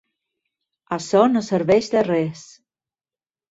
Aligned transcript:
Açò 0.97 1.21
no 1.35 1.45
serveix 1.49 1.91
de 1.97 2.05
res. 2.09 2.49